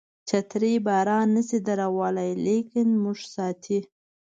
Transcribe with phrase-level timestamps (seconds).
[0.27, 3.79] چترۍ باران نشي ودرولای لیکن موږ ساتي.